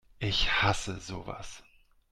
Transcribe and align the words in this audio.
Ich 0.17 0.63
hasse 0.63 0.99
sowas! 0.99 1.61